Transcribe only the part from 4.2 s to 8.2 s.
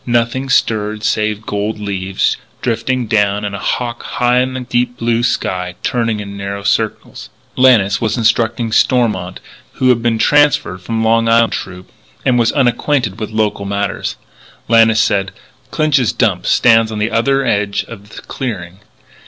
in the deep blue sky turning in narrow circles. Lannis was